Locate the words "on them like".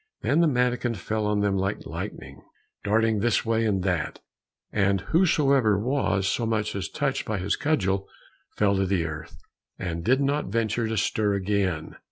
1.27-1.85